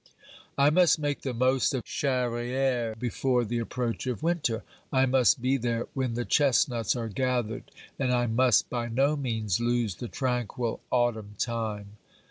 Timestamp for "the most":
1.21-1.75